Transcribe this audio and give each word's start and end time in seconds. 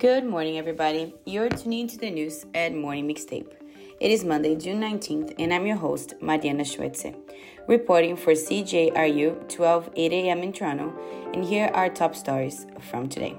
Good 0.00 0.24
morning, 0.24 0.58
everybody. 0.58 1.14
You're 1.24 1.48
tuning 1.48 1.86
to 1.86 1.96
the 1.96 2.10
news 2.10 2.44
at 2.52 2.74
Morning 2.74 3.06
Mixtape. 3.06 3.52
It 4.00 4.10
is 4.10 4.24
Monday, 4.24 4.56
June 4.56 4.80
19th, 4.80 5.36
and 5.38 5.54
I'm 5.54 5.68
your 5.68 5.76
host, 5.76 6.14
Mariana 6.20 6.64
Schuetze, 6.64 7.14
reporting 7.68 8.16
for 8.16 8.32
CJRU 8.32 9.48
12 9.48 9.90
8 9.94 10.12
a.m. 10.12 10.42
in 10.42 10.52
Toronto, 10.52 10.92
and 11.32 11.44
here 11.44 11.70
are 11.72 11.88
top 11.88 12.16
stories 12.16 12.66
from 12.90 13.08
today. 13.08 13.36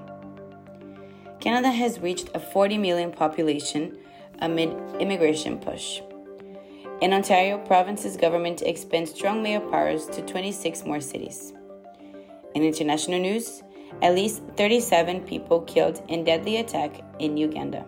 Canada 1.40 1.70
has 1.70 2.00
reached 2.00 2.30
a 2.32 2.40
40 2.40 2.78
million 2.78 3.12
population 3.12 3.98
amid 4.38 4.70
immigration 4.98 5.58
push. 5.58 6.00
In 7.02 7.12
Ontario, 7.12 7.58
province's 7.58 8.16
government 8.16 8.62
expands 8.62 9.10
strong 9.10 9.42
mayor 9.42 9.60
powers 9.60 10.06
to 10.06 10.22
26 10.22 10.86
more 10.86 11.02
cities. 11.02 11.52
In 12.54 12.62
international 12.62 13.20
news, 13.20 13.62
at 14.02 14.14
least 14.14 14.42
37 14.56 15.20
people 15.22 15.60
killed 15.62 16.02
in 16.08 16.24
deadly 16.24 16.58
attack 16.58 17.00
in 17.18 17.36
Uganda. 17.36 17.84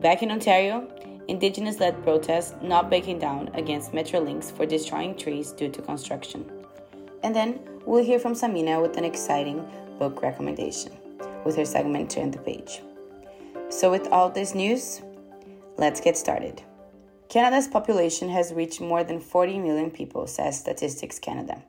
Back 0.00 0.22
in 0.22 0.30
Ontario, 0.30 0.88
Indigenous 1.28 1.78
led 1.78 2.02
protests 2.04 2.54
not 2.62 2.90
backing 2.90 3.18
down 3.18 3.50
against 3.54 3.92
Metrolinx 3.92 4.50
for 4.50 4.64
destroying 4.64 5.14
trees 5.14 5.52
due 5.52 5.68
to 5.68 5.82
construction. 5.82 6.50
And 7.22 7.34
then 7.34 7.60
we'll 7.84 8.04
hear 8.04 8.18
from 8.18 8.32
Samina 8.32 8.80
with 8.80 8.96
an 8.96 9.04
exciting 9.04 9.66
book 9.98 10.22
recommendation 10.22 10.92
with 11.44 11.56
her 11.56 11.64
segment 11.64 12.10
Turn 12.10 12.30
the 12.30 12.38
Page. 12.38 12.80
So, 13.68 13.90
with 13.90 14.08
all 14.08 14.30
this 14.30 14.54
news, 14.54 15.02
let's 15.76 16.00
get 16.00 16.16
started. 16.16 16.62
Canada's 17.28 17.68
population 17.68 18.30
has 18.30 18.54
reached 18.54 18.80
more 18.80 19.04
than 19.04 19.20
40 19.20 19.58
million 19.58 19.90
people, 19.90 20.26
says 20.26 20.58
Statistics 20.58 21.18
Canada. 21.18 21.62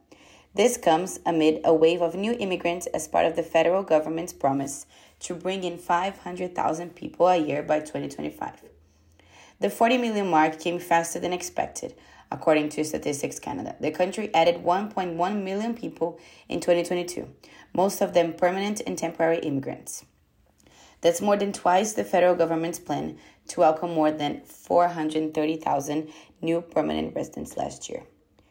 This 0.59 0.76
comes 0.76 1.22
amid 1.26 1.62
a 1.63 1.73
wave 1.73 2.02
of 2.02 2.16
new 2.16 2.34
immigrants 2.34 2.86
as 2.88 3.08
part 3.08 3.26
of 3.26 3.38
the 3.38 3.44
federal 3.44 3.81
government's 3.81 4.34
promise 4.34 4.88
to 5.22 5.34
bring 5.34 5.63
in 5.63 5.77
500,000 5.77 6.95
people 6.95 7.30
a 7.30 7.38
year 7.38 7.63
by 7.63 7.80
2025. 7.80 8.64
The 9.61 9.70
40 9.70 9.98
million 10.00 10.30
mark 10.30 10.59
came 10.59 10.78
faster 10.78 11.17
than 11.17 11.31
expected, 11.31 11.95
according 12.30 12.67
to 12.72 12.83
Statistics 12.83 13.39
Canada. 13.39 13.78
The 13.80 13.92
country 13.92 14.36
added 14.36 14.61
1.1 14.61 15.42
million 15.42 15.75
people 15.75 16.20
in 16.50 16.59
2022, 16.59 17.33
most 17.73 18.02
of 18.02 18.14
them 18.14 18.33
permanent 18.33 18.81
and 18.86 18.98
temporary 18.98 19.39
immigrants. 19.39 20.03
That's 21.00 21.22
more 21.22 21.38
than 21.38 21.53
twice 21.53 21.94
the 21.94 22.03
federal 22.03 22.36
government's 22.36 22.80
plan 22.80 23.17
to 23.48 23.61
welcome 23.61 23.94
more 23.94 24.11
than 24.11 24.42
430,000 24.42 26.09
new 26.42 26.59
permanent 26.59 27.16
residents 27.16 27.55
last 27.55 27.88
year. 27.88 28.03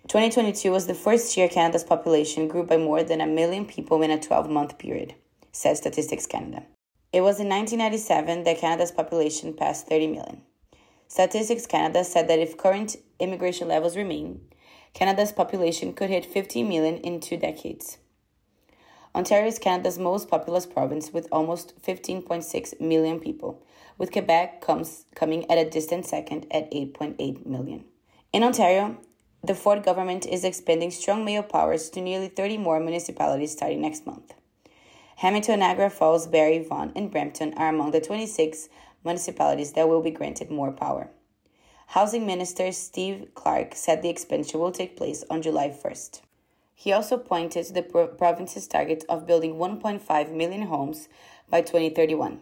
2022 0.08 0.70
was 0.70 0.86
the 0.86 0.94
first 0.94 1.36
year 1.36 1.50
Canada's 1.50 1.84
population 1.84 2.48
grew 2.48 2.64
by 2.64 2.78
more 2.78 3.02
than 3.02 3.20
a 3.20 3.26
million 3.26 3.66
people 3.66 4.00
in 4.00 4.10
a 4.10 4.18
12 4.18 4.48
month 4.48 4.78
period, 4.78 5.14
says 5.52 5.76
Statistics 5.76 6.26
Canada. 6.26 6.64
It 7.12 7.20
was 7.20 7.38
in 7.40 7.48
1997 7.50 8.44
that 8.44 8.56
Canada's 8.56 8.90
population 8.90 9.52
passed 9.52 9.86
30 9.86 10.06
million. 10.06 10.40
Statistics 11.08 11.66
Canada 11.66 12.04
said 12.04 12.26
that 12.26 12.38
if 12.38 12.56
current 12.56 12.96
immigration 13.18 13.68
levels 13.68 13.98
remain, 13.98 14.40
Canada's 14.94 15.30
population 15.30 15.92
could 15.92 16.08
hit 16.08 16.24
50 16.24 16.62
million 16.62 16.96
in 16.96 17.20
two 17.20 17.36
decades. 17.36 17.98
Ontario 19.14 19.48
is 19.48 19.58
Canada's 19.58 19.98
most 19.98 20.30
populous 20.30 20.64
province 20.64 21.12
with 21.12 21.28
almost 21.30 21.74
15.6 21.82 22.80
million 22.80 23.20
people, 23.20 23.62
with 23.98 24.12
Quebec 24.12 24.62
comes 24.62 25.04
coming 25.14 25.50
at 25.50 25.58
a 25.58 25.68
distant 25.68 26.06
second 26.06 26.46
at 26.50 26.70
8.8 26.72 27.44
million. 27.44 27.84
In 28.32 28.42
Ontario, 28.42 28.98
the 29.48 29.54
Ford 29.54 29.82
government 29.82 30.26
is 30.26 30.44
expanding 30.44 30.90
strong 30.90 31.24
mayor 31.24 31.42
powers 31.42 31.88
to 31.88 32.02
nearly 32.02 32.28
30 32.28 32.58
more 32.58 32.78
municipalities 32.78 33.52
starting 33.52 33.80
next 33.80 34.04
month. 34.04 34.34
Hamilton, 35.16 35.60
Niagara 35.60 35.88
Falls, 35.88 36.26
Barrie, 36.26 36.62
Vaughan, 36.62 36.92
and 36.94 37.10
Brampton 37.10 37.54
are 37.54 37.70
among 37.70 37.92
the 37.92 38.00
26 38.00 38.68
municipalities 39.02 39.72
that 39.72 39.88
will 39.88 40.02
be 40.02 40.10
granted 40.10 40.50
more 40.50 40.70
power. 40.70 41.08
Housing 41.86 42.26
Minister 42.26 42.70
Steve 42.72 43.28
Clark 43.34 43.74
said 43.74 44.02
the 44.02 44.10
expansion 44.10 44.60
will 44.60 44.70
take 44.70 44.98
place 44.98 45.24
on 45.30 45.40
July 45.40 45.70
1st. 45.70 46.20
He 46.74 46.92
also 46.92 47.16
pointed 47.16 47.64
to 47.64 47.72
the 47.72 47.82
province's 48.18 48.68
target 48.68 49.02
of 49.08 49.26
building 49.26 49.54
1.5 49.54 50.30
million 50.30 50.66
homes 50.66 51.08
by 51.48 51.62
2031. 51.62 52.40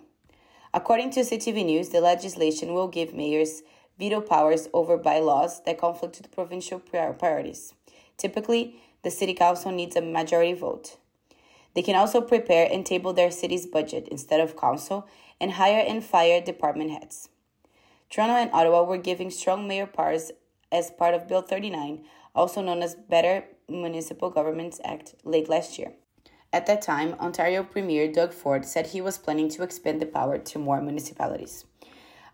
According 0.74 1.12
to 1.12 1.20
CTV 1.20 1.64
News, 1.64 1.90
the 1.90 2.00
legislation 2.00 2.74
will 2.74 2.88
give 2.88 3.14
mayors 3.14 3.62
veto 3.98 4.20
powers 4.20 4.68
over 4.72 4.96
bylaws 4.96 5.62
that 5.64 5.78
conflict 5.78 6.18
with 6.18 6.30
provincial 6.30 6.78
priorities. 6.78 7.74
Typically, 8.16 8.80
the 9.02 9.10
city 9.10 9.34
council 9.34 9.70
needs 9.70 9.96
a 9.96 10.00
majority 10.00 10.52
vote. 10.52 10.96
They 11.74 11.82
can 11.82 11.94
also 11.96 12.20
prepare 12.20 12.68
and 12.70 12.84
table 12.84 13.12
their 13.12 13.30
city's 13.30 13.66
budget 13.66 14.08
instead 14.10 14.40
of 14.40 14.56
council 14.56 15.06
and 15.40 15.52
hire 15.52 15.84
and 15.86 16.02
fire 16.02 16.40
department 16.40 16.90
heads. 16.90 17.28
Toronto 18.08 18.34
and 18.34 18.50
Ottawa 18.52 18.82
were 18.84 18.96
giving 18.96 19.30
strong 19.30 19.68
mayor 19.68 19.86
powers 19.86 20.32
as 20.72 20.90
part 20.90 21.14
of 21.14 21.28
Bill 21.28 21.42
39, 21.42 22.04
also 22.34 22.62
known 22.62 22.82
as 22.82 22.94
Better 22.94 23.44
Municipal 23.68 24.30
Governments 24.30 24.80
Act, 24.84 25.14
late 25.24 25.48
last 25.48 25.78
year. 25.78 25.92
At 26.52 26.66
that 26.66 26.82
time, 26.82 27.14
Ontario 27.20 27.62
Premier 27.62 28.10
Doug 28.10 28.32
Ford 28.32 28.64
said 28.64 28.86
he 28.86 29.00
was 29.00 29.18
planning 29.18 29.48
to 29.50 29.62
expand 29.62 30.00
the 30.00 30.06
power 30.06 30.38
to 30.38 30.58
more 30.58 30.80
municipalities. 30.80 31.64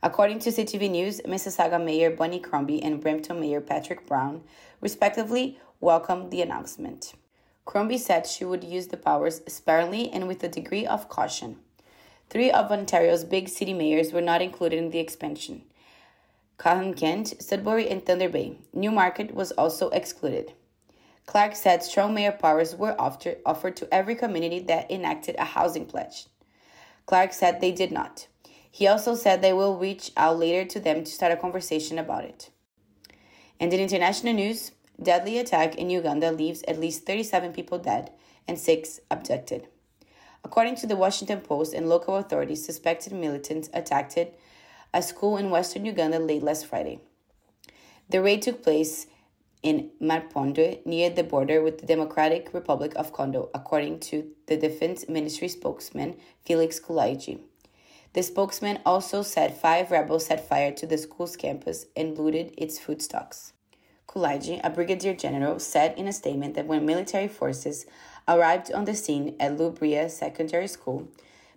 According 0.05 0.41
to 0.41 0.51
CTV 0.51 0.91
News, 0.91 1.21
Mississauga 1.21 1.83
Mayor 1.83 2.11
Bonnie 2.11 2.41
Crombie 2.41 2.83
and 2.83 3.01
Brampton 3.01 3.39
Mayor 3.39 3.61
Patrick 3.61 4.05
Brown, 4.05 4.43
respectively, 4.81 5.61
welcomed 5.81 6.33
the 6.33 6.43
announcement. 6.43 7.13
Crombie 7.65 7.99
said 7.99 8.27
she 8.27 8.45
would 8.45 8.65
use 8.65 8.89
the 8.89 8.97
powers 8.97 9.43
sparingly 9.47 10.11
and 10.11 10.27
with 10.27 10.43
a 10.43 10.49
degree 10.49 10.85
of 10.85 11.09
caution. 11.09 11.59
Three 12.31 12.51
of 12.51 12.73
Ontario's 12.73 13.23
big 13.23 13.49
city 13.49 13.73
mayors 13.73 14.13
were 14.13 14.21
not 14.21 14.43
included 14.43 14.79
in 14.81 14.91
the 14.91 14.99
expansion. 14.99 15.63
Chatham-Kent, 16.61 17.41
Sudbury, 17.41 17.89
and 17.89 18.05
Thunder 18.05 18.29
Bay. 18.29 18.59
Newmarket 18.73 19.33
was 19.33 19.53
also 19.53 19.89
excluded. 19.91 20.53
Clark 21.27 21.55
said 21.55 21.84
strong 21.84 22.13
mayor 22.13 22.33
powers 22.33 22.75
were 22.75 23.01
offered 23.01 23.77
to 23.77 23.95
every 23.95 24.17
community 24.17 24.59
that 24.59 24.91
enacted 24.91 25.37
a 25.39 25.45
housing 25.45 25.87
pledge. 25.87 26.27
Clark 27.07 27.33
said 27.33 27.61
they 27.61 27.71
did 27.71 27.93
not. 27.93 28.27
He 28.75 28.87
also 28.87 29.15
said 29.15 29.43
they 29.43 29.53
will 29.53 29.77
reach 29.77 30.10
out 30.16 30.38
later 30.38 30.65
to 30.71 30.81
them 30.81 31.05
to 31.05 31.10
start 31.12 31.31
a 31.31 31.37
conversation 31.37 31.99
about 31.99 32.25
it. 32.25 32.49
And 33.60 33.71
in 33.71 33.78
international 33.78 34.33
news, 34.33 34.72
deadly 35.00 35.38
attack 35.38 35.77
in 35.77 35.91
Uganda 35.91 36.33
leaves 36.33 36.65
at 36.66 36.81
least 36.81 37.05
37 37.05 37.53
people 37.53 37.78
dead 37.78 38.10
and 38.49 38.59
6 38.59 39.00
abducted. 39.10 39.69
According 40.43 40.77
to 40.77 40.87
the 40.87 40.97
Washington 40.97 41.43
Post 41.43 41.75
and 41.75 41.87
local 41.87 42.16
authorities, 42.16 42.65
suspected 42.65 43.12
militants 43.12 43.69
attacked 43.75 44.19
a 44.94 45.03
school 45.03 45.37
in 45.37 45.50
western 45.50 45.84
Uganda 45.84 46.19
late 46.19 46.43
last 46.43 46.66
Friday. 46.66 47.00
The 48.09 48.22
raid 48.22 48.41
took 48.41 48.62
place 48.62 49.06
in 49.62 49.91
Mpondwe 50.00 50.84
near 50.87 51.10
the 51.10 51.22
border 51.22 51.62
with 51.62 51.78
the 51.78 51.87
Democratic 51.87 52.53
Republic 52.54 52.94
of 52.97 53.12
Congo, 53.12 53.50
according 53.54 54.00
to 54.00 54.33
the 54.47 54.56
Defense 54.56 55.09
Ministry 55.10 55.49
spokesman 55.49 56.16
Felix 56.44 56.81
Kulayigye. 56.81 57.39
The 58.15 58.23
spokesman 58.23 58.81
also 58.84 59.23
said 59.23 59.56
five 59.56 59.91
rebels 59.91 60.27
set 60.27 60.47
fire 60.47 60.71
to 60.73 60.87
the 60.87 60.99
school's 60.99 61.37
campus 61.37 61.87
and 61.97 62.19
looted 62.19 62.53
its 62.59 62.78
food 62.78 63.00
stocks. 63.00 63.55
Kulayigye, 64.06 64.61
a 64.62 64.69
brigadier 64.69 65.15
general, 65.15 65.59
said 65.59 65.99
in 65.99 66.06
a 66.06 66.12
statement 66.12 66.55
that 66.55 66.67
when 66.67 66.84
military 66.84 67.28
forces 67.28 67.87
arrived 68.28 68.71
on 68.72 68.84
the 68.84 68.95
scene 68.95 69.34
at 69.41 69.56
Lhubiriha 69.56 70.11
Secondary 70.11 70.69
School, 70.69 71.09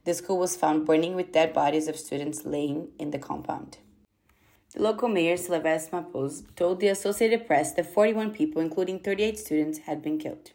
the 0.06 0.14
school 0.14 0.38
was 0.38 0.56
found 0.56 0.86
burning 0.86 1.16
with 1.16 1.34
dead 1.34 1.52
bodies 1.52 1.90
of 1.90 1.98
students 1.98 2.46
laying 2.46 2.90
in 2.98 3.12
the 3.12 3.20
compound. 3.20 3.80
The 4.74 4.82
local 4.82 5.10
mayor, 5.10 5.36
Selevest 5.36 5.92
Mapoze, 5.92 6.44
told 6.56 6.80
the 6.80 6.88
Associated 6.88 7.48
Press 7.48 7.74
that 7.74 7.94
41 7.94 8.32
people, 8.32 8.62
including 8.62 9.00
38 9.00 9.40
students, 9.40 9.80
had 9.80 10.02
been 10.02 10.18
killed. 10.18 10.52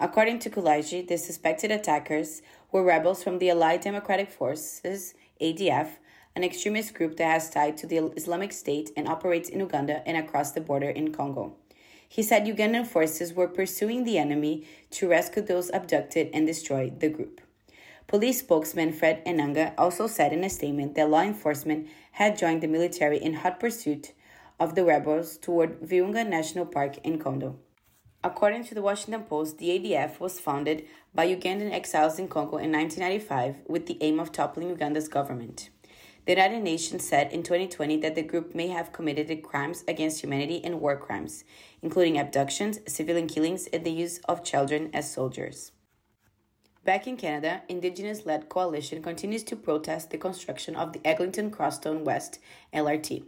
According 0.00 0.40
to 0.40 0.50
Kulayigye, 0.50 1.06
the 1.06 1.16
suspected 1.16 1.70
attackers 1.70 2.42
were 2.72 2.82
rebels 2.82 3.22
from 3.22 3.38
the 3.38 3.50
Allied 3.50 3.80
Democratic 3.80 4.30
Forces, 4.30 5.14
ADF, 5.40 5.98
an 6.34 6.42
extremist 6.42 6.94
group 6.94 7.16
that 7.16 7.30
has 7.30 7.48
tied 7.48 7.76
to 7.76 7.86
the 7.86 7.98
Islamic 8.16 8.52
State 8.52 8.90
and 8.96 9.06
operates 9.06 9.48
in 9.48 9.60
Uganda 9.60 10.06
and 10.06 10.16
across 10.16 10.50
the 10.50 10.60
border 10.60 10.90
in 10.90 11.12
Congo. 11.12 11.54
He 12.08 12.22
said 12.22 12.44
Ugandan 12.44 12.86
forces 12.86 13.32
were 13.32 13.48
pursuing 13.48 14.04
the 14.04 14.18
enemy 14.18 14.66
to 14.92 15.08
rescue 15.08 15.42
those 15.42 15.70
abducted 15.70 16.30
and 16.32 16.46
destroy 16.46 16.90
the 16.90 17.08
group. 17.08 17.40
Police 18.06 18.40
spokesman 18.40 18.92
Fred 18.92 19.24
Enanga 19.24 19.74
also 19.78 20.06
said 20.06 20.32
in 20.32 20.44
a 20.44 20.50
statement 20.50 20.94
that 20.94 21.08
law 21.08 21.22
enforcement 21.22 21.88
had 22.12 22.38
joined 22.38 22.62
the 22.62 22.68
military 22.68 23.18
in 23.18 23.34
hot 23.34 23.58
pursuit 23.58 24.12
of 24.60 24.74
the 24.74 24.84
rebels 24.84 25.38
toward 25.38 25.80
Virunga 25.80 26.26
National 26.26 26.66
Park 26.66 26.98
in 26.98 27.18
Congo. 27.18 27.58
According 28.24 28.64
to 28.64 28.74
the 28.74 28.80
Washington 28.80 29.24
Post, 29.24 29.58
the 29.58 29.68
ADF 29.68 30.18
was 30.18 30.40
founded 30.40 30.86
by 31.14 31.26
Ugandan 31.26 31.70
exiles 31.70 32.18
in 32.18 32.26
Congo 32.26 32.56
in 32.56 32.72
1995 32.72 33.56
with 33.68 33.84
the 33.84 33.98
aim 34.00 34.18
of 34.18 34.32
toppling 34.32 34.70
Uganda's 34.70 35.08
government. 35.08 35.68
The 36.24 36.32
United 36.32 36.62
Nations 36.62 37.06
said 37.06 37.30
in 37.34 37.42
2020 37.42 37.98
that 37.98 38.14
the 38.14 38.22
group 38.22 38.54
may 38.54 38.68
have 38.68 38.94
committed 38.94 39.42
crimes 39.42 39.84
against 39.86 40.22
humanity 40.22 40.64
and 40.64 40.80
war 40.80 40.96
crimes, 40.96 41.44
including 41.82 42.18
abductions, 42.18 42.78
civilian 42.86 43.26
killings, 43.26 43.66
and 43.66 43.84
the 43.84 43.90
use 43.90 44.20
of 44.20 44.42
children 44.42 44.88
as 44.94 45.12
soldiers. 45.12 45.72
Back 46.82 47.06
in 47.06 47.18
Canada, 47.18 47.60
Indigenous 47.68 48.24
led 48.24 48.48
coalition 48.48 49.02
continues 49.02 49.42
to 49.44 49.54
protest 49.54 50.08
the 50.08 50.16
construction 50.16 50.76
of 50.76 50.94
the 50.94 51.06
Eglinton 51.06 51.50
Crosstown 51.50 52.04
West 52.04 52.38
LRT. 52.72 53.24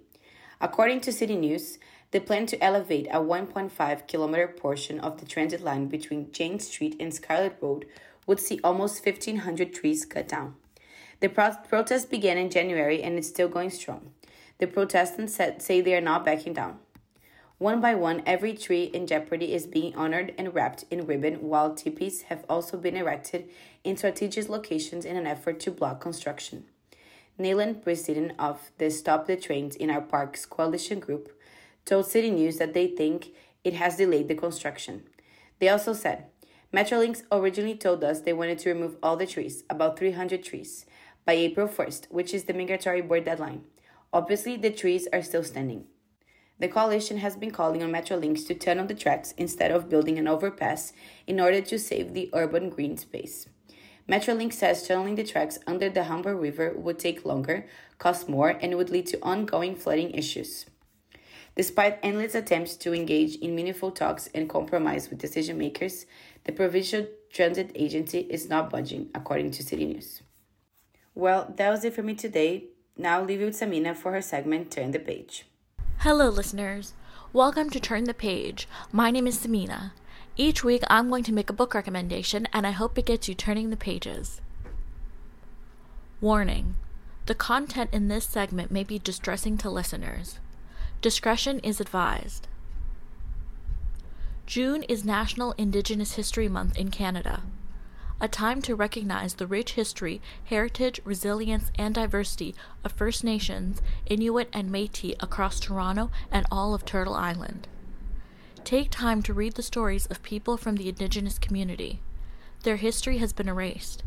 According 0.59 1.03
to 1.03 1.13
City 1.13 1.37
News, 1.37 1.79
they 2.17 2.21
plan 2.21 2.47
to 2.47 2.65
elevate 2.65 3.07
a 3.09 3.21
1.5 3.21 4.07
kilometer 4.07 4.49
portion 4.49 4.99
of 5.01 5.21
the 5.21 5.27
transit 5.27 5.63
line 5.63 5.87
between 5.87 6.33
Jane 6.33 6.59
Street 6.59 6.97
and 6.99 7.13
Scarlett 7.13 7.59
Road 7.61 7.85
would 8.27 8.41
see 8.41 8.59
almost 8.65 9.05
1,500 9.05 9.75
trees 9.75 10.07
cut 10.07 10.27
down. 10.27 10.55
The 11.21 11.29
pro- 11.29 11.57
protest 11.69 12.09
began 12.09 12.39
in 12.39 12.49
January 12.49 13.03
and 13.03 13.19
is 13.19 13.29
still 13.29 13.49
going 13.49 13.69
strong. 13.69 14.13
The 14.57 14.67
protestants 14.67 15.35
said, 15.35 15.61
say 15.61 15.83
they 15.83 15.95
are 15.95 16.01
not 16.01 16.25
backing 16.25 16.55
down. 16.55 16.79
One 17.59 17.83
by 17.83 17.95
one, 17.95 18.23
every 18.25 18.55
tree 18.55 18.85
in 18.85 19.07
jeopardy 19.07 19.53
is 19.53 19.67
being 19.67 19.95
honored 19.95 20.33
and 20.39 20.55
wrapped 20.55 20.87
in 20.91 21.05
ribbon, 21.07 21.43
while 21.43 21.75
teepees 21.75 22.23
have 22.31 22.47
also 22.49 22.79
been 22.79 22.97
erected 22.97 23.51
in 23.85 23.99
strategic 23.99 24.49
locations 24.49 25.05
in 25.05 25.19
an 25.19 25.27
effort 25.27 25.61
to 25.61 25.71
block 25.71 26.01
construction. 26.01 26.65
Nayland, 27.39 27.83
president 27.83 28.33
of 28.39 28.71
the 28.79 28.91
Stop 28.91 29.27
the 29.27 29.37
Trains 29.37 29.77
in 29.77 29.91
Our 29.91 30.01
Parks 30.01 30.47
coalition 30.47 30.99
group, 30.99 31.36
told 31.87 32.07
City 32.07 32.31
News 32.31 32.59
that 32.59 32.75
they 32.75 32.89
think 32.89 33.29
it 33.65 33.75
has 33.75 33.97
delayed 33.97 34.29
the 34.29 34.35
construction. 34.35 35.05
They 35.59 35.71
also 35.71 35.95
said, 35.95 36.27
Metrolinx 36.75 37.23
originally 37.33 37.77
told 37.77 38.05
us 38.05 38.21
they 38.21 38.33
wanted 38.35 38.59
to 38.59 38.69
remove 38.69 38.97
all 39.03 39.17
the 39.17 39.27
trees, 39.27 39.65
about 39.71 39.99
300 39.99 40.45
trees, 40.45 40.85
by 41.25 41.33
April 41.33 41.67
1st, 41.67 42.11
which 42.11 42.35
is 42.35 42.45
the 42.45 42.53
migratory 42.53 43.01
bird 43.01 43.25
deadline. 43.25 43.63
Obviously, 44.13 44.57
the 44.57 44.71
trees 44.71 45.09
are 45.13 45.23
still 45.23 45.45
standing. 45.45 45.87
The 46.59 46.69
coalition 46.69 47.19
has 47.19 47.37
been 47.37 47.51
calling 47.51 47.83
on 47.83 47.93
Metrolinx 47.93 48.47
to 48.47 48.55
tunnel 48.55 48.87
the 48.87 48.95
tracks 48.95 49.33
instead 49.37 49.71
of 49.71 49.89
building 49.89 50.19
an 50.19 50.27
overpass 50.27 50.93
in 51.27 51.39
order 51.39 51.61
to 51.61 51.79
save 51.79 52.15
the 52.15 52.31
urban 52.33 52.71
green 52.71 52.97
space. 52.97 53.47
Metrolinx 54.09 54.55
says 54.55 54.87
tunneling 54.87 55.17
the 55.17 55.25
tracks 55.25 55.59
under 55.67 55.91
the 55.91 56.05
Humber 56.05 56.37
River 56.37 56.73
would 56.77 56.99
take 56.99 57.25
longer, 57.25 57.67
cost 57.99 58.29
more, 58.29 58.51
and 58.61 58.77
would 58.77 58.91
lead 58.91 59.07
to 59.09 59.23
ongoing 59.23 59.75
flooding 59.75 60.13
issues. 60.13 60.67
Despite 61.57 61.99
endless 62.03 62.35
attempts 62.35 62.77
to 62.77 62.93
engage 62.93 63.37
in 63.37 63.55
meaningful 63.55 63.91
talks 63.91 64.29
and 64.35 64.47
compromise 64.47 65.09
with 65.09 65.19
decision 65.19 65.57
makers, 65.57 66.05
the 66.45 66.53
provincial 66.53 67.07
transit 67.33 67.71
agency 67.75 68.21
is 68.29 68.51
not 68.51 68.69
budging, 68.69 69.09
according 69.15 69.53
to 69.53 69.63
City 69.63 69.87
News. 69.87 70.21
Well, 71.15 71.55
that 71.57 71.71
was 71.71 71.83
it 71.83 71.95
for 71.95 72.03
me 72.03 72.15
today. 72.15 72.65
Now 72.99 73.23
leave 73.25 73.41
it 73.41 73.47
with 73.47 73.59
Samina 73.59 73.97
for 73.97 74.13
her 74.13 74.21
segment 74.21 74.71
Turn 74.71 74.91
the 74.91 74.99
Page. 74.99 75.47
Hello, 76.01 76.29
listeners. 76.29 76.93
Welcome 77.33 77.71
to 77.71 77.81
Turn 77.81 78.05
the 78.05 78.13
Page. 78.13 78.69
My 78.93 79.11
name 79.11 79.27
is 79.27 79.39
Samina. 79.39 79.93
Each 80.37 80.63
week, 80.63 80.83
I'm 80.91 81.09
going 81.09 81.25
to 81.25 81.33
make 81.33 81.49
a 81.49 81.55
book 81.55 81.73
recommendation, 81.73 82.47
and 82.53 82.67
I 82.67 82.73
hope 82.73 82.99
it 82.99 83.07
gets 83.07 83.29
you 83.29 83.35
turning 83.35 83.71
the 83.71 83.79
pages. 83.79 84.43
Warning 86.21 86.77
The 87.25 87.35
content 87.35 87.89
in 87.95 88.09
this 88.09 88.27
segment 88.27 88.71
may 88.71 88.85
be 88.85 88.99
distressing 88.99 89.57
to 89.59 89.71
listeners. 89.71 90.39
Discretion 91.07 91.61
is 91.61 91.81
advised. 91.81 92.49
June 94.45 94.83
is 94.83 95.05
National 95.05 95.55
Indigenous 95.57 96.15
History 96.15 96.49
Month 96.49 96.77
in 96.77 96.91
Canada 96.91 97.45
a 98.21 98.27
time 98.27 98.61
to 98.63 98.75
recognize 98.75 99.35
the 99.35 99.47
rich 99.47 99.75
history, 99.75 100.21
heritage, 100.47 101.01
resilience, 101.05 101.71
and 101.77 101.95
diversity 101.95 102.57
of 102.83 102.91
First 102.91 103.23
Nations, 103.23 103.81
Inuit, 104.07 104.49
and 104.53 104.69
Metis 104.69 105.15
across 105.21 105.61
Toronto 105.61 106.11
and 106.33 106.45
all 106.51 106.75
of 106.75 106.85
Turtle 106.85 107.15
Island. 107.15 107.69
Take 108.65 108.91
time 108.91 109.23
to 109.23 109.33
read 109.33 109.55
the 109.55 109.63
stories 109.63 110.07
of 110.07 110.25
people 110.25 110.57
from 110.57 110.75
the 110.75 110.89
Indigenous 110.89 111.39
community. 111.39 112.01
Their 112.65 112.79
history 112.79 113.19
has 113.19 113.33
been 113.33 113.49
erased. 113.49 114.03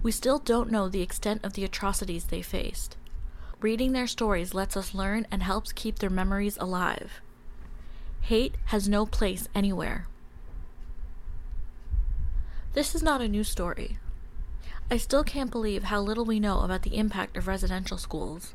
We 0.00 0.12
still 0.12 0.38
don't 0.38 0.70
know 0.70 0.88
the 0.88 1.02
extent 1.02 1.44
of 1.44 1.54
the 1.54 1.64
atrocities 1.64 2.26
they 2.26 2.40
faced. 2.40 2.96
Reading 3.60 3.92
their 3.92 4.06
stories 4.06 4.52
lets 4.52 4.76
us 4.76 4.94
learn 4.94 5.26
and 5.30 5.42
helps 5.42 5.72
keep 5.72 5.98
their 5.98 6.10
memories 6.10 6.58
alive. 6.58 7.22
Hate 8.20 8.56
has 8.66 8.88
no 8.88 9.06
place 9.06 9.48
anywhere. 9.54 10.08
This 12.74 12.94
is 12.94 13.02
not 13.02 13.22
a 13.22 13.28
new 13.28 13.44
story. 13.44 13.98
I 14.90 14.98
still 14.98 15.24
can't 15.24 15.50
believe 15.50 15.84
how 15.84 16.00
little 16.00 16.26
we 16.26 16.38
know 16.38 16.60
about 16.60 16.82
the 16.82 16.96
impact 16.98 17.36
of 17.36 17.48
residential 17.48 17.96
schools. 17.96 18.54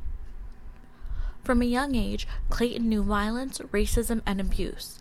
From 1.43 1.61
a 1.61 1.65
young 1.65 1.95
age, 1.95 2.27
Clayton 2.49 2.87
knew 2.87 3.01
violence, 3.01 3.57
racism, 3.57 4.21
and 4.27 4.39
abuse. 4.39 4.99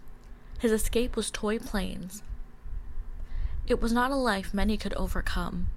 His 0.59 0.73
escape 0.73 1.15
was 1.15 1.31
toy 1.31 1.59
planes. 1.59 2.23
It 3.67 3.83
was 3.83 3.93
not 3.93 4.11
a 4.11 4.17
life 4.17 4.55
many 4.55 4.79
could 4.79 4.95
overcome. 4.95 5.69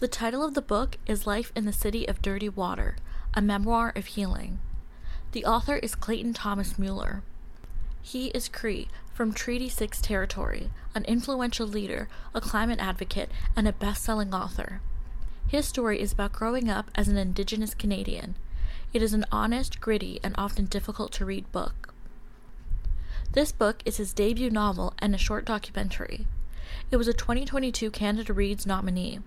The 0.00 0.08
title 0.08 0.42
of 0.42 0.54
the 0.54 0.60
book 0.60 0.98
is 1.06 1.24
Life 1.24 1.52
in 1.54 1.66
the 1.66 1.72
City 1.72 2.04
of 2.08 2.20
Dirty 2.20 2.48
Water, 2.48 2.96
a 3.32 3.40
memoir 3.40 3.92
of 3.94 4.06
healing. 4.06 4.58
The 5.30 5.44
author 5.44 5.76
is 5.76 5.94
Clayton 5.94 6.34
Thomas 6.34 6.76
Mueller. 6.76 7.22
He 8.02 8.26
is 8.28 8.48
Cree 8.48 8.88
from 9.12 9.32
Treaty 9.32 9.68
6 9.68 10.00
territory, 10.00 10.70
an 10.96 11.04
influential 11.04 11.68
leader, 11.68 12.08
a 12.34 12.40
climate 12.40 12.80
advocate, 12.80 13.30
and 13.54 13.68
a 13.68 13.72
best 13.72 14.02
selling 14.02 14.34
author. 14.34 14.80
His 15.46 15.68
story 15.68 16.00
is 16.00 16.12
about 16.12 16.32
growing 16.32 16.68
up 16.68 16.90
as 16.96 17.06
an 17.06 17.16
Indigenous 17.16 17.72
Canadian. 17.72 18.34
It 18.92 19.00
is 19.00 19.14
an 19.14 19.24
honest, 19.30 19.80
gritty, 19.80 20.18
and 20.24 20.34
often 20.36 20.64
difficult 20.64 21.12
to 21.12 21.24
read 21.24 21.50
book. 21.52 21.94
This 23.30 23.52
book 23.52 23.80
is 23.84 23.98
his 23.98 24.12
debut 24.12 24.50
novel 24.50 24.92
and 24.98 25.14
a 25.14 25.18
short 25.18 25.44
documentary. 25.44 26.26
It 26.90 26.96
was 26.96 27.06
a 27.06 27.12
2022 27.12 27.92
Canada 27.92 28.32
Reads 28.32 28.66
nominee. 28.66 29.20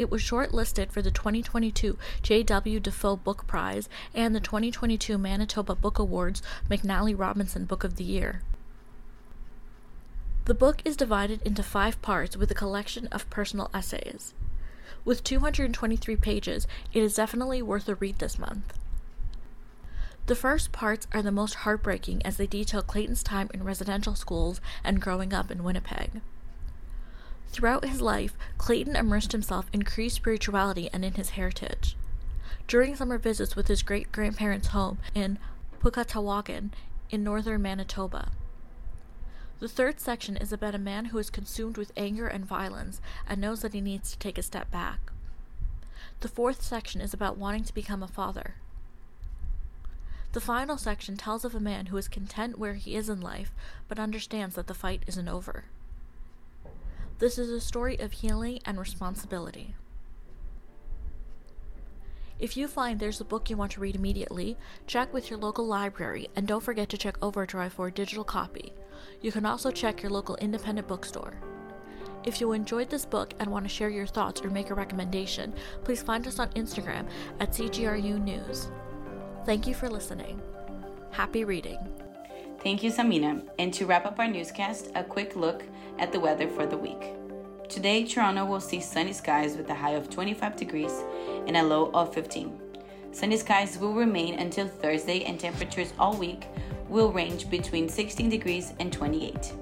It 0.00 0.10
was 0.10 0.22
shortlisted 0.22 0.90
for 0.90 1.02
the 1.02 1.10
2022 1.10 1.98
J.W. 2.22 2.80
Dafoe 2.80 3.16
Book 3.16 3.46
Prize 3.46 3.86
and 4.14 4.34
the 4.34 4.40
2022 4.40 5.18
Manitoba 5.18 5.74
Book 5.74 5.98
Awards 5.98 6.40
McNally 6.70 7.14
Robinson 7.14 7.66
Book 7.66 7.84
of 7.84 7.96
the 7.96 8.04
Year. 8.04 8.40
The 10.46 10.54
book 10.54 10.80
is 10.86 10.96
divided 10.96 11.42
into 11.42 11.62
five 11.62 12.00
parts 12.00 12.34
with 12.34 12.50
a 12.50 12.54
collection 12.54 13.08
of 13.08 13.28
personal 13.28 13.70
essays. 13.74 14.32
With 15.04 15.22
223 15.22 16.16
pages, 16.16 16.66
it 16.94 17.02
is 17.02 17.16
definitely 17.16 17.60
worth 17.60 17.86
a 17.86 17.94
read 17.94 18.20
this 18.20 18.38
month. 18.38 18.72
The 20.28 20.34
first 20.34 20.72
parts 20.72 21.08
are 21.12 21.20
the 21.20 21.30
most 21.30 21.56
heartbreaking 21.56 22.24
as 22.24 22.38
they 22.38 22.46
detail 22.46 22.80
Clayton's 22.80 23.22
time 23.22 23.50
in 23.52 23.64
residential 23.64 24.14
schools 24.14 24.62
and 24.82 25.02
growing 25.02 25.34
up 25.34 25.50
in 25.50 25.62
Winnipeg. 25.62 26.22
Throughout 27.52 27.84
his 27.84 28.00
life, 28.00 28.36
Clayton 28.58 28.94
immersed 28.94 29.32
himself 29.32 29.66
in 29.72 29.82
Cree 29.82 30.08
spirituality 30.08 30.88
and 30.92 31.04
in 31.04 31.14
his 31.14 31.30
heritage. 31.30 31.96
During 32.68 32.94
summer 32.94 33.18
visits 33.18 33.56
with 33.56 33.66
his 33.66 33.82
great 33.82 34.12
grandparents' 34.12 34.68
home 34.68 34.98
in 35.14 35.38
Pukatawagan 35.80 36.70
in 37.10 37.24
northern 37.24 37.62
Manitoba. 37.62 38.30
The 39.58 39.68
third 39.68 40.00
section 40.00 40.36
is 40.36 40.52
about 40.52 40.76
a 40.76 40.78
man 40.78 41.06
who 41.06 41.18
is 41.18 41.28
consumed 41.28 41.76
with 41.76 41.92
anger 41.96 42.28
and 42.28 42.46
violence 42.46 43.00
and 43.26 43.40
knows 43.40 43.62
that 43.62 43.74
he 43.74 43.80
needs 43.80 44.12
to 44.12 44.18
take 44.18 44.38
a 44.38 44.42
step 44.42 44.70
back. 44.70 45.10
The 46.20 46.28
fourth 46.28 46.62
section 46.62 47.00
is 47.00 47.12
about 47.12 47.36
wanting 47.36 47.64
to 47.64 47.74
become 47.74 48.02
a 48.02 48.08
father. 48.08 48.54
The 50.32 50.40
final 50.40 50.78
section 50.78 51.16
tells 51.16 51.44
of 51.44 51.54
a 51.54 51.60
man 51.60 51.86
who 51.86 51.96
is 51.96 52.06
content 52.06 52.58
where 52.58 52.74
he 52.74 52.94
is 52.94 53.08
in 53.08 53.20
life 53.20 53.52
but 53.88 53.98
understands 53.98 54.54
that 54.54 54.68
the 54.68 54.74
fight 54.74 55.02
isn't 55.08 55.28
over. 55.28 55.64
This 57.20 57.36
is 57.36 57.50
a 57.50 57.60
story 57.60 57.98
of 57.98 58.12
healing 58.12 58.60
and 58.64 58.78
responsibility. 58.78 59.74
If 62.38 62.56
you 62.56 62.66
find 62.66 62.98
there's 62.98 63.20
a 63.20 63.26
book 63.26 63.50
you 63.50 63.58
want 63.58 63.72
to 63.72 63.80
read 63.80 63.94
immediately, 63.94 64.56
check 64.86 65.12
with 65.12 65.28
your 65.28 65.38
local 65.38 65.66
library 65.66 66.28
and 66.34 66.48
don't 66.48 66.62
forget 66.62 66.88
to 66.88 66.96
check 66.96 67.18
Overdrive 67.20 67.74
for 67.74 67.88
a 67.88 67.92
digital 67.92 68.24
copy. 68.24 68.72
You 69.20 69.32
can 69.32 69.44
also 69.44 69.70
check 69.70 70.02
your 70.02 70.10
local 70.10 70.36
independent 70.36 70.88
bookstore. 70.88 71.34
If 72.24 72.40
you 72.40 72.52
enjoyed 72.52 72.88
this 72.88 73.04
book 73.04 73.34
and 73.38 73.50
want 73.50 73.66
to 73.66 73.68
share 73.68 73.90
your 73.90 74.06
thoughts 74.06 74.40
or 74.40 74.48
make 74.48 74.70
a 74.70 74.74
recommendation, 74.74 75.52
please 75.84 76.00
find 76.00 76.26
us 76.26 76.38
on 76.38 76.48
Instagram 76.52 77.06
at 77.38 77.50
CJRU 77.50 78.18
News. 78.18 78.70
Thank 79.44 79.66
you 79.66 79.74
for 79.74 79.90
listening. 79.90 80.40
Happy 81.10 81.44
reading. 81.44 81.99
Thank 82.62 82.82
you, 82.82 82.90
Samina. 82.90 83.42
And 83.58 83.72
to 83.72 83.86
wrap 83.86 84.04
up 84.04 84.18
our 84.18 84.28
newscast, 84.28 84.90
a 84.94 85.02
quick 85.02 85.34
look 85.34 85.62
at 85.98 86.12
the 86.12 86.20
weather 86.20 86.46
for 86.46 86.66
the 86.66 86.76
week. 86.76 87.14
Today, 87.70 88.04
Toronto 88.04 88.44
will 88.44 88.60
see 88.60 88.80
sunny 88.80 89.14
skies 89.14 89.56
with 89.56 89.70
a 89.70 89.74
high 89.74 89.92
of 89.92 90.10
25 90.10 90.56
degrees 90.56 90.92
and 91.46 91.56
a 91.56 91.62
low 91.62 91.90
of 91.94 92.12
15. 92.12 92.60
Sunny 93.12 93.38
skies 93.38 93.78
will 93.78 93.94
remain 93.94 94.38
until 94.38 94.68
Thursday, 94.68 95.24
and 95.24 95.40
temperatures 95.40 95.94
all 95.98 96.14
week 96.16 96.48
will 96.90 97.10
range 97.12 97.48
between 97.48 97.88
16 97.88 98.28
degrees 98.28 98.74
and 98.78 98.92
28. 98.92 99.52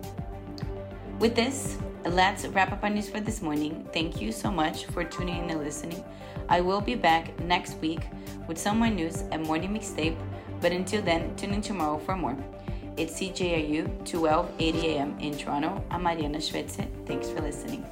With 1.21 1.37
this, 1.37 1.79
let's 2.05 2.47
wrap 2.47 2.73
up 2.73 2.83
our 2.83 2.91
news 2.91 3.09
for 3.09 3.21
this 3.21 3.43
morning. 3.43 3.87
Thank 3.93 4.21
you 4.21 4.33
so 4.33 4.51
much 4.51 4.87
for 4.87 5.05
tuning 5.05 5.45
in 5.45 5.51
and 5.51 5.63
listening. 5.63 6.03
I 6.49 6.61
will 6.63 6.81
be 6.81 6.97
back 6.97 7.39
next 7.41 7.77
week 7.79 8.01
with 8.49 8.59
some 8.59 8.81
more 8.81 8.91
news 8.91 9.23
and 9.31 9.45
morning 9.45 9.73
mixtape, 9.73 10.17
but 10.61 10.73
until 10.73 11.01
then, 11.01 11.37
tune 11.37 11.55
in 11.55 11.61
tomorrow 11.61 11.99
for 11.99 12.17
more. 12.17 12.37
It's 12.99 13.15
CJRU 13.21 13.87
1280 14.13 14.89
AM 14.89 15.17
in 15.21 15.39
Toronto. 15.39 15.85
I'm 15.89 16.03
Mariana 16.03 16.39
Schuetze. 16.39 16.89
Thanks 17.07 17.31
for 17.31 17.41
listening. 17.41 17.87